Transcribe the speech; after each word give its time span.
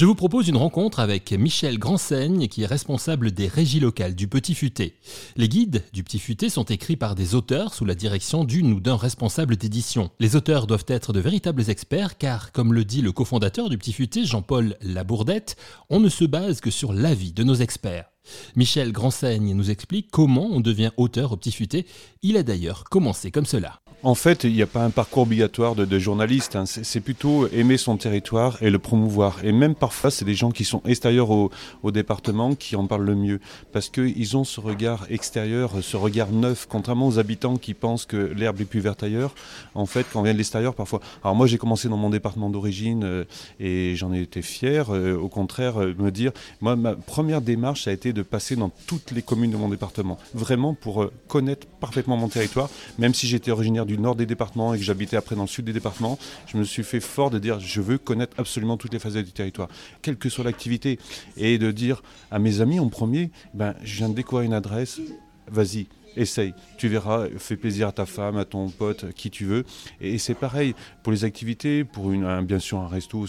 Je 0.00 0.06
vous 0.06 0.14
propose 0.14 0.48
une 0.48 0.56
rencontre 0.56 0.98
avec 0.98 1.30
Michel 1.30 1.78
Grandseigne, 1.78 2.48
qui 2.48 2.62
est 2.62 2.66
responsable 2.66 3.32
des 3.32 3.48
régies 3.48 3.80
locales 3.80 4.14
du 4.14 4.28
Petit 4.28 4.54
Futé. 4.54 4.94
Les 5.36 5.46
guides 5.46 5.84
du 5.92 6.02
Petit 6.02 6.18
Futé 6.18 6.48
sont 6.48 6.64
écrits 6.64 6.96
par 6.96 7.14
des 7.14 7.34
auteurs 7.34 7.74
sous 7.74 7.84
la 7.84 7.94
direction 7.94 8.44
d'une 8.44 8.72
ou 8.72 8.80
d'un 8.80 8.96
responsable 8.96 9.58
d'édition. 9.58 10.08
Les 10.18 10.36
auteurs 10.36 10.66
doivent 10.66 10.86
être 10.88 11.12
de 11.12 11.20
véritables 11.20 11.68
experts 11.68 12.16
car, 12.16 12.50
comme 12.52 12.72
le 12.72 12.86
dit 12.86 13.02
le 13.02 13.12
cofondateur 13.12 13.68
du 13.68 13.76
Petit 13.76 13.92
Futé, 13.92 14.24
Jean-Paul 14.24 14.74
Labourdette, 14.80 15.56
on 15.90 16.00
ne 16.00 16.08
se 16.08 16.24
base 16.24 16.62
que 16.62 16.70
sur 16.70 16.94
l'avis 16.94 17.34
de 17.34 17.44
nos 17.44 17.56
experts. 17.56 18.10
Michel 18.56 18.92
Grandseigne 18.92 19.52
nous 19.52 19.70
explique 19.70 20.10
comment 20.10 20.48
on 20.50 20.60
devient 20.60 20.92
auteur 20.96 21.32
au 21.32 21.36
Petit 21.36 21.52
Futé. 21.52 21.84
Il 22.22 22.38
a 22.38 22.42
d'ailleurs 22.42 22.84
commencé 22.84 23.30
comme 23.30 23.44
cela. 23.44 23.82
En 24.02 24.14
fait, 24.14 24.44
il 24.44 24.54
n'y 24.54 24.62
a 24.62 24.66
pas 24.66 24.82
un 24.82 24.88
parcours 24.88 25.24
obligatoire 25.24 25.74
de, 25.74 25.98
journaliste. 25.98 26.56
Hein. 26.56 26.64
C'est 26.64 27.00
plutôt 27.00 27.46
aimer 27.48 27.76
son 27.76 27.98
territoire 27.98 28.62
et 28.62 28.70
le 28.70 28.78
promouvoir. 28.78 29.44
Et 29.44 29.52
même 29.52 29.74
parfois, 29.74 30.10
c'est 30.10 30.24
des 30.24 30.34
gens 30.34 30.50
qui 30.50 30.64
sont 30.64 30.80
extérieurs 30.86 31.28
au, 31.28 31.50
département 31.90 32.54
qui 32.54 32.76
en 32.76 32.86
parlent 32.86 33.04
le 33.04 33.14
mieux. 33.14 33.40
Parce 33.72 33.90
qu'ils 33.90 34.36
ont 34.38 34.44
ce 34.44 34.58
regard 34.58 35.04
extérieur, 35.10 35.72
ce 35.82 35.98
regard 35.98 36.30
neuf, 36.30 36.66
contrairement 36.66 37.08
aux 37.08 37.18
habitants 37.18 37.58
qui 37.58 37.74
pensent 37.74 38.06
que 38.06 38.16
l'herbe 38.16 38.62
est 38.62 38.64
plus 38.64 38.80
verte 38.80 39.02
ailleurs. 39.02 39.34
En 39.74 39.84
fait, 39.84 40.06
quand 40.10 40.20
on 40.20 40.22
vient 40.22 40.32
de 40.32 40.38
l'extérieur, 40.38 40.74
parfois. 40.74 41.00
Alors 41.22 41.36
moi, 41.36 41.46
j'ai 41.46 41.58
commencé 41.58 41.90
dans 41.90 41.98
mon 41.98 42.08
département 42.08 42.48
d'origine 42.48 43.04
euh, 43.04 43.24
et 43.58 43.96
j'en 43.96 44.14
ai 44.14 44.22
été 44.22 44.40
fier. 44.40 44.94
Euh, 44.94 45.18
au 45.18 45.28
contraire, 45.28 45.78
euh, 45.78 45.94
me 45.98 46.10
dire, 46.10 46.32
moi, 46.62 46.74
ma 46.74 46.94
première 46.94 47.42
démarche, 47.42 47.84
ça 47.84 47.90
a 47.90 47.92
été 47.92 48.14
de 48.14 48.22
passer 48.22 48.56
dans 48.56 48.70
toutes 48.86 49.10
les 49.10 49.20
communes 49.20 49.50
de 49.50 49.58
mon 49.58 49.68
département. 49.68 50.16
Vraiment 50.32 50.72
pour 50.72 51.10
connaître 51.28 51.66
parfaitement 51.66 52.16
mon 52.16 52.28
territoire, 52.28 52.70
même 52.98 53.12
si 53.12 53.26
j'étais 53.26 53.50
originaire 53.50 53.84
du 53.90 53.98
nord 53.98 54.14
des 54.14 54.26
départements 54.26 54.72
et 54.72 54.78
que 54.78 54.84
j'habitais 54.84 55.16
après 55.16 55.34
dans 55.34 55.42
le 55.42 55.48
sud 55.48 55.64
des 55.64 55.72
départements, 55.72 56.16
je 56.46 56.56
me 56.56 56.64
suis 56.64 56.84
fait 56.84 57.00
fort 57.00 57.30
de 57.30 57.38
dire 57.40 57.58
je 57.58 57.80
veux 57.80 57.98
connaître 57.98 58.38
absolument 58.38 58.76
toutes 58.76 58.92
les 58.92 59.00
facettes 59.00 59.26
du 59.26 59.32
territoire, 59.32 59.68
quelle 60.00 60.16
que 60.16 60.28
soit 60.28 60.44
l'activité. 60.44 60.98
Et 61.36 61.58
de 61.58 61.72
dire 61.72 62.02
à 62.30 62.38
mes 62.38 62.60
amis 62.60 62.78
en 62.78 62.88
premier, 62.88 63.30
ben, 63.52 63.74
je 63.82 63.96
viens 63.96 64.08
de 64.08 64.14
découvrir 64.14 64.46
une 64.46 64.54
adresse, 64.54 65.00
vas-y, 65.50 65.88
essaye, 66.16 66.54
tu 66.76 66.86
verras, 66.88 67.26
fais 67.38 67.56
plaisir 67.56 67.88
à 67.88 67.92
ta 67.92 68.06
femme, 68.06 68.36
à 68.36 68.44
ton 68.44 68.68
pote, 68.68 69.12
qui 69.12 69.30
tu 69.30 69.44
veux. 69.44 69.64
Et, 70.00 70.18
c'est 70.18 70.34
pareil 70.34 70.74
pour 71.02 71.12
les 71.12 71.24
activités, 71.24 71.82
pour 71.84 72.12
une, 72.12 72.44
bien 72.44 72.60
sûr 72.60 72.78
un 72.78 72.88
resto, 72.88 73.26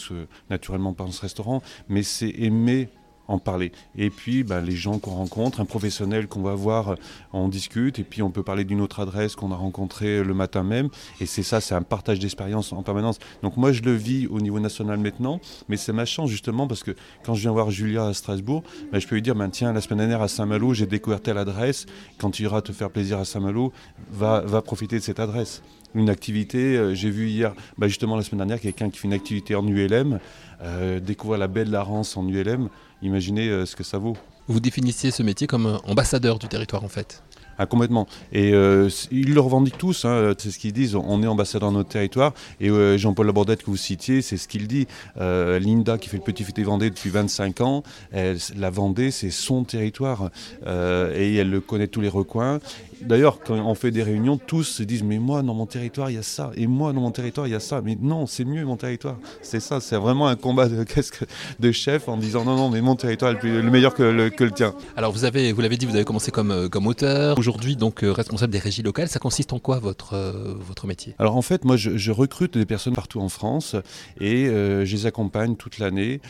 naturellement 0.50 0.94
pas 0.94 1.05
dans 1.05 1.11
ce 1.11 1.22
restaurant, 1.22 1.63
mais 1.89 2.03
c'est 2.03 2.30
aimer 2.30 2.89
en 3.31 3.39
parler. 3.39 3.71
Et 3.97 4.09
puis, 4.09 4.43
bah, 4.43 4.61
les 4.61 4.75
gens 4.75 4.99
qu'on 4.99 5.11
rencontre, 5.11 5.61
un 5.61 5.65
professionnel 5.65 6.27
qu'on 6.27 6.41
va 6.41 6.53
voir, 6.53 6.95
on 7.33 7.47
discute, 7.47 7.99
et 7.99 8.03
puis 8.03 8.21
on 8.21 8.31
peut 8.31 8.43
parler 8.43 8.65
d'une 8.65 8.81
autre 8.81 8.99
adresse 8.99 9.35
qu'on 9.35 9.51
a 9.51 9.55
rencontrée 9.55 10.23
le 10.23 10.33
matin 10.33 10.63
même. 10.63 10.89
Et 11.19 11.25
c'est 11.25 11.43
ça, 11.43 11.61
c'est 11.61 11.75
un 11.75 11.81
partage 11.81 12.19
d'expérience 12.19 12.73
en 12.73 12.83
permanence. 12.83 13.19
Donc 13.41 13.57
moi, 13.57 13.71
je 13.71 13.81
le 13.81 13.93
vis 13.93 14.27
au 14.27 14.39
niveau 14.39 14.59
national 14.59 14.99
maintenant, 14.99 15.39
mais 15.69 15.77
c'est 15.77 15.93
ma 15.93 16.05
chance 16.05 16.29
justement 16.29 16.67
parce 16.67 16.83
que 16.83 16.95
quand 17.23 17.33
je 17.33 17.41
viens 17.41 17.51
voir 17.51 17.71
Julia 17.71 18.07
à 18.07 18.13
Strasbourg, 18.13 18.63
bah, 18.91 18.99
je 18.99 19.07
peux 19.07 19.15
lui 19.15 19.21
dire, 19.21 19.35
ben, 19.35 19.49
tiens, 19.49 19.73
la 19.73 19.81
semaine 19.81 19.99
dernière 19.99 20.21
à 20.21 20.27
Saint-Malo, 20.27 20.73
j'ai 20.73 20.85
découvert 20.85 21.21
telle 21.21 21.38
adresse. 21.38 21.85
Quand 22.17 22.31
tu 22.31 22.43
iras 22.43 22.61
te 22.61 22.71
faire 22.71 22.89
plaisir 22.89 23.17
à 23.17 23.25
Saint-Malo, 23.25 23.71
va 24.11 24.61
profiter 24.61 24.97
de 24.97 25.03
cette 25.03 25.19
adresse 25.19 25.61
une 25.95 26.09
activité. 26.09 26.78
Euh, 26.78 26.94
j'ai 26.94 27.09
vu 27.09 27.30
hier, 27.30 27.53
bah, 27.78 27.88
justement 27.88 28.16
la 28.16 28.23
semaine 28.23 28.39
dernière, 28.39 28.59
quelqu'un 28.59 28.89
qui 28.89 29.00
fait 29.00 29.08
une 29.08 29.14
activité 29.14 29.56
en 29.56 29.66
ULM, 29.66 30.20
euh, 30.61 31.00
découvrir 31.00 31.39
la 31.39 31.47
baie 31.47 31.66
de 31.66 31.72
la 31.72 31.84
Rance 31.84 32.17
en 32.17 32.28
ULM. 32.28 32.70
Imaginez 33.02 33.50
euh, 33.50 33.66
ce 33.66 33.75
que 33.75 33.84
ça 33.84 33.97
vaut. 33.97 34.16
Vous 34.47 34.59
définissiez 34.59 35.12
ce 35.12 35.23
métier 35.23 35.47
comme 35.47 35.80
ambassadeur 35.86 36.39
du 36.39 36.47
territoire 36.47 36.84
en 36.84 36.89
fait 36.89 37.23
ah, 37.57 37.66
complètement. 37.66 38.07
Et 38.31 38.53
euh, 38.53 38.89
ils 39.11 39.33
le 39.33 39.39
revendiquent 39.39 39.77
tous, 39.77 40.05
hein, 40.05 40.33
c'est 40.38 40.52
ce 40.52 40.57
qu'ils 40.57 40.73
disent, 40.73 40.95
on 40.95 41.21
est 41.21 41.27
ambassadeur 41.27 41.71
dans 41.71 41.77
notre 41.77 41.89
territoire. 41.89 42.33
Et 42.59 42.69
euh, 42.69 42.97
Jean-Paul 42.97 43.27
Labordette 43.27 43.63
que 43.63 43.69
vous 43.69 43.77
citiez, 43.77 44.21
c'est 44.21 44.38
ce 44.38 44.47
qu'il 44.47 44.67
dit. 44.67 44.88
Euh, 45.19 45.59
Linda 45.59 45.97
qui 45.97 46.09
fait 46.09 46.17
le 46.17 46.23
Petit 46.23 46.44
Futé 46.44 46.63
Vendée 46.63 46.89
depuis 46.89 47.09
25 47.09 47.61
ans, 47.61 47.83
la 48.13 48.69
Vendée 48.69 49.11
c'est 49.11 49.29
son 49.29 49.63
territoire. 49.63 50.29
et 50.66 51.35
elle 51.35 51.49
le 51.49 51.61
connaît 51.61 51.88
tous 51.88 52.02
les 52.02 52.09
recoins. 52.09 52.59
D'ailleurs, 53.02 53.39
quand 53.39 53.55
on 53.55 53.73
fait 53.73 53.91
des 53.91 54.03
réunions, 54.03 54.38
tous 54.38 54.63
se 54.63 54.83
disent 54.83 55.03
Mais 55.03 55.18
moi, 55.18 55.41
dans 55.41 55.53
mon 55.53 55.66
territoire, 55.66 56.09
il 56.09 56.16
y 56.16 56.19
a 56.19 56.23
ça. 56.23 56.51
Et 56.56 56.68
moi, 56.68 56.94
dans 56.94 57.01
mon 57.01 57.12
territoire, 57.12 57.47
il 57.47 57.51
y 57.51 57.56
a 57.56 57.59
ça. 57.59 57.81
Mais 57.83 57.97
non, 58.00 58.28
c'est 58.28 58.45
mieux 58.45 58.63
mon 58.63 58.78
territoire. 58.78 59.18
C'est 59.41 59.59
ça. 59.59 59.79
C'est 59.79 59.95
vraiment 59.95 60.28
un 60.28 60.35
combat 60.35 60.68
de, 60.69 60.85
chef 61.72 62.07
en 62.07 62.18
disant 62.18 62.45
Non, 62.45 62.56
non, 62.56 62.69
mais 62.69 62.81
mon 62.81 62.95
territoire 62.95 63.31
est 63.31 63.44
le, 63.44 63.63
meilleur 63.63 63.95
que 63.95 64.03
le, 64.03 64.51
tien. 64.51 64.73
Alors, 64.95 65.12
vous 65.12 65.25
avez, 65.25 65.51
vous 65.51 65.62
l'avez 65.62 65.78
dit, 65.78 65.85
vous 65.85 65.95
avez 65.95 66.06
commencé 66.06 66.31
comme, 66.31 66.69
comme 66.69 66.88
auteur 66.88 67.41
aujourd'hui 67.41 67.75
donc 67.75 68.03
euh, 68.03 68.12
responsable 68.12 68.53
des 68.53 68.59
régies 68.59 68.84
locales. 68.84 69.07
Ça 69.07 69.19
consiste 69.19 69.52
en 69.52 69.59
quoi 69.59 69.79
votre, 69.79 70.13
euh, 70.13 70.53
métier? 70.85 71.16
Alors 71.18 71.35
en 71.35 71.41
fait, 71.41 71.66
moi 71.66 71.75
je, 71.75 72.12
recrute 72.12 72.57
des 72.57 72.66
personnes 72.66 72.94
partout 72.94 73.19
en 73.19 73.29
France 73.29 73.75
et 74.19 74.47
euh, 74.47 74.85
je 74.85 74.96
les 74.96 75.06
accompagne 75.07 75.56
toute 75.56 75.80
l'année 75.80 76.22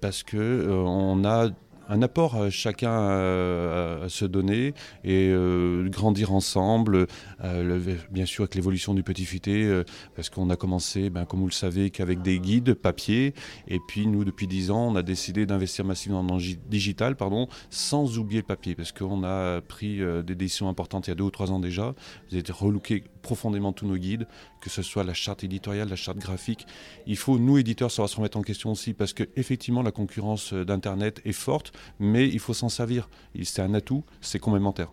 parce 0.00 0.22
que 0.22 0.68
on 0.68 1.24
a 1.24 1.50
un 1.88 2.02
apport 2.02 2.50
chacun 2.50 2.92
à, 2.92 4.08
se 4.08 4.24
donner 4.24 4.74
et 5.04 5.28
euh, 5.30 5.88
grandir 5.88 6.32
ensemble, 6.32 7.06
euh, 7.44 7.96
bien 8.10 8.26
sûr 8.26 8.42
avec 8.42 8.54
l'évolution 8.54 8.94
du 8.94 9.02
petit 9.02 9.24
futé, 9.24 9.64
euh, 9.64 9.84
parce 10.14 10.30
qu'on 10.30 10.50
a 10.50 10.56
commencé, 10.56 11.10
ben, 11.10 11.24
comme 11.24 11.40
vous 11.40 11.46
le 11.46 11.52
savez, 11.52 11.90
qu'avec 11.90 12.22
des 12.22 12.38
guides 12.38 12.74
papier, 12.74 13.34
et 13.68 13.78
puis 13.88 14.06
nous, 14.06 14.24
depuis 14.24 14.46
dix 14.46 14.70
ans, 14.70 14.88
on 14.88 14.96
a 14.96 15.02
décidé 15.02 15.46
d'investir 15.46 15.84
massivement 15.84 16.24
dans 16.24 16.36
le 16.36 16.42
digital, 16.68 17.16
pardon, 17.16 17.48
sans 17.70 18.18
oublier 18.18 18.40
le 18.40 18.46
papier, 18.46 18.74
parce 18.74 18.92
qu'on 18.92 19.24
a 19.24 19.60
pris 19.60 20.00
des 20.24 20.34
décisions 20.34 20.68
importantes 20.68 21.06
il 21.06 21.10
y 21.10 21.12
a 21.12 21.16
deux 21.16 21.24
ou 21.24 21.30
trois 21.30 21.50
ans 21.50 21.60
déjà, 21.60 21.94
vous 22.30 22.36
avez 22.36 22.44
relooké 22.52 23.04
profondément 23.26 23.72
tous 23.72 23.88
nos 23.88 23.96
guides, 23.96 24.28
que 24.60 24.70
ce 24.70 24.82
soit 24.82 25.02
la 25.02 25.12
charte 25.14 25.42
éditoriale, 25.42 25.88
la 25.88 25.96
charte 25.96 26.18
graphique. 26.18 26.64
Il 27.06 27.16
faut, 27.16 27.40
nous, 27.40 27.58
éditeurs, 27.58 27.90
savoir 27.90 28.08
se 28.08 28.16
remettre 28.16 28.38
en 28.38 28.42
question 28.42 28.70
aussi, 28.70 28.94
parce 28.94 29.12
que 29.12 29.24
effectivement, 29.34 29.82
la 29.82 29.90
concurrence 29.90 30.52
d'Internet 30.52 31.20
est 31.24 31.32
forte, 31.32 31.72
mais 31.98 32.28
il 32.28 32.38
faut 32.38 32.54
s'en 32.54 32.68
servir. 32.68 33.08
C'est 33.42 33.62
un 33.62 33.74
atout, 33.74 34.04
c'est 34.20 34.38
complémentaire. 34.38 34.92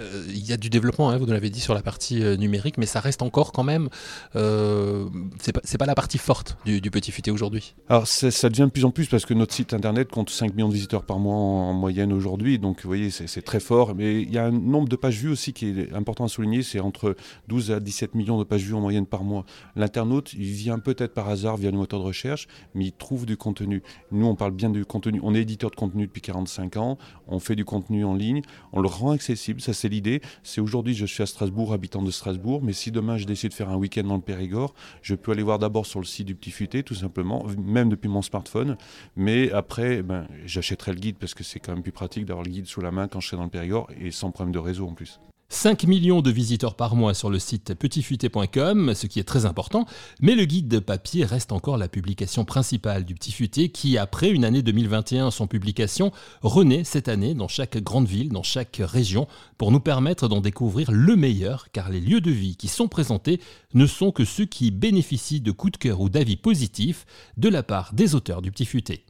Euh, 0.00 0.24
il 0.28 0.46
y 0.46 0.52
a 0.52 0.56
du 0.56 0.70
développement, 0.70 1.10
hein, 1.10 1.16
vous 1.18 1.26
nous 1.26 1.32
l'avez 1.32 1.50
dit 1.50 1.60
sur 1.60 1.74
la 1.74 1.82
partie 1.82 2.22
euh, 2.22 2.36
numérique, 2.36 2.78
mais 2.78 2.86
ça 2.86 3.00
reste 3.00 3.22
encore 3.22 3.52
quand 3.52 3.62
même. 3.62 3.88
Euh, 4.36 5.08
c'est 5.38 5.52
pas, 5.52 5.60
pas, 5.60 5.86
la 5.86 5.94
partie 5.94 6.18
forte 6.18 6.56
du, 6.64 6.80
petit 6.90 7.12
futé 7.12 7.30
aujourd'hui. 7.30 7.74
Alors 7.88 8.06
ça 8.06 8.48
devient 8.48 8.62
de 8.62 8.70
plus 8.70 8.84
en 8.84 8.90
plus 8.90 9.06
parce 9.06 9.24
que 9.24 9.34
notre 9.34 9.54
site 9.54 9.74
internet 9.74 10.10
compte 10.10 10.30
5 10.30 10.54
millions 10.54 10.68
de 10.68 10.74
visiteurs 10.74 11.04
par 11.04 11.18
mois 11.18 11.34
en, 11.34 11.72
moyenne 11.72 12.12
aujourd'hui, 12.12 12.58
donc 12.58 12.82
vous 12.82 12.88
voyez 12.88 13.10
c'est 13.10 13.42
très 13.42 13.60
fort. 13.60 13.94
Mais 13.94 14.22
il 14.22 14.32
y 14.32 14.38
a 14.38 14.46
un 14.46 14.50
nombre 14.50 14.88
de 14.88 14.96
pages 14.96 15.18
vues 15.18 15.30
aussi 15.30 15.52
qui 15.52 15.68
est 15.68 15.92
important 15.94 16.24
à 16.24 16.28
souligner, 16.28 16.62
c'est 16.62 16.80
entre 16.80 17.16
12 17.48 17.70
à 17.70 17.80
17 17.80 18.14
millions 18.14 18.38
de 18.38 18.44
pages 18.44 18.62
vues 18.62 18.74
en 18.74 18.80
moyenne 18.80 19.06
par 19.06 19.22
mois. 19.24 19.44
L'internaute, 19.76 20.32
il 20.32 20.42
vient 20.42 20.78
peut-être 20.78 21.14
par 21.14 21.28
hasard 21.28 21.56
via 21.56 21.70
le 21.70 21.76
moteur 21.76 22.00
de 22.00 22.04
recherche, 22.04 22.48
mais 22.74 22.86
il 22.86 22.92
trouve 22.92 23.26
du 23.26 23.36
contenu. 23.36 23.82
Nous, 24.10 24.26
on 24.26 24.34
parle 24.34 24.52
bien 24.52 24.70
du 24.70 24.84
contenu. 24.84 25.20
On 25.22 25.34
est 25.34 25.42
éditeur 25.42 25.70
de 25.70 25.76
contenu 25.76 26.06
depuis 26.06 26.22
45 26.22 26.76
ans, 26.76 26.98
on 27.28 27.38
fait 27.38 27.56
du 27.56 27.64
contenu 27.64 28.04
en 28.04 28.14
ligne, 28.14 28.42
on 28.72 28.80
le 28.80 28.88
rend 28.88 29.12
accessible, 29.12 29.60
ça 29.60 29.72
c'est 29.72 29.89
l'idée. 29.90 30.20
C'est 30.42 30.60
aujourd'hui, 30.60 30.94
je 30.94 31.06
suis 31.06 31.22
à 31.22 31.26
Strasbourg, 31.26 31.72
habitant 31.72 32.02
de 32.02 32.10
Strasbourg, 32.10 32.60
mais 32.62 32.72
si 32.72 32.90
demain 32.90 33.16
je 33.16 33.26
décide 33.26 33.50
de 33.50 33.54
faire 33.54 33.68
un 33.68 33.76
week-end 33.76 34.04
dans 34.04 34.16
le 34.16 34.22
Périgord, 34.22 34.74
je 35.02 35.14
peux 35.14 35.32
aller 35.32 35.42
voir 35.42 35.58
d'abord 35.58 35.86
sur 35.86 36.00
le 36.00 36.06
site 36.06 36.26
du 36.26 36.34
Petit 36.34 36.50
Futé, 36.50 36.82
tout 36.82 36.94
simplement, 36.94 37.44
même 37.58 37.88
depuis 37.88 38.08
mon 38.08 38.22
smartphone. 38.22 38.76
Mais 39.16 39.52
après, 39.52 40.02
ben, 40.02 40.26
j'achèterai 40.46 40.92
le 40.92 41.00
guide 41.00 41.16
parce 41.18 41.34
que 41.34 41.44
c'est 41.44 41.60
quand 41.60 41.72
même 41.72 41.82
plus 41.82 41.92
pratique 41.92 42.24
d'avoir 42.24 42.44
le 42.44 42.50
guide 42.50 42.66
sous 42.66 42.80
la 42.80 42.90
main 42.90 43.08
quand 43.08 43.20
je 43.20 43.28
serai 43.28 43.36
dans 43.36 43.44
le 43.44 43.50
Périgord 43.50 43.88
et 44.00 44.10
sans 44.10 44.30
problème 44.30 44.52
de 44.52 44.58
réseau 44.58 44.86
en 44.86 44.94
plus. 44.94 45.20
5 45.52 45.82
millions 45.84 46.22
de 46.22 46.30
visiteurs 46.30 46.76
par 46.76 46.94
mois 46.94 47.12
sur 47.12 47.28
le 47.28 47.40
site 47.40 47.74
petitfuté.com, 47.74 48.94
ce 48.94 49.08
qui 49.08 49.18
est 49.18 49.24
très 49.24 49.46
important, 49.46 49.84
mais 50.20 50.36
le 50.36 50.44
guide 50.44 50.68
de 50.68 50.78
papier 50.78 51.24
reste 51.24 51.50
encore 51.50 51.76
la 51.76 51.88
publication 51.88 52.44
principale 52.44 53.04
du 53.04 53.14
Petit 53.14 53.32
Futé 53.32 53.68
qui, 53.68 53.98
après 53.98 54.30
une 54.30 54.44
année 54.44 54.62
2021 54.62 55.32
sans 55.32 55.48
publication, 55.48 56.12
renaît 56.42 56.84
cette 56.84 57.08
année 57.08 57.34
dans 57.34 57.48
chaque 57.48 57.78
grande 57.78 58.06
ville, 58.06 58.28
dans 58.28 58.44
chaque 58.44 58.80
région, 58.80 59.26
pour 59.58 59.72
nous 59.72 59.80
permettre 59.80 60.28
d'en 60.28 60.40
découvrir 60.40 60.92
le 60.92 61.16
meilleur, 61.16 61.66
car 61.72 61.90
les 61.90 62.00
lieux 62.00 62.20
de 62.20 62.30
vie 62.30 62.54
qui 62.54 62.68
sont 62.68 62.86
présentés 62.86 63.40
ne 63.74 63.86
sont 63.86 64.12
que 64.12 64.24
ceux 64.24 64.46
qui 64.46 64.70
bénéficient 64.70 65.40
de 65.40 65.50
coups 65.50 65.72
de 65.72 65.78
cœur 65.78 66.00
ou 66.00 66.08
d'avis 66.08 66.36
positifs 66.36 67.06
de 67.36 67.48
la 67.48 67.64
part 67.64 67.92
des 67.92 68.14
auteurs 68.14 68.40
du 68.40 68.52
Petit 68.52 68.66
Futé. 68.66 69.04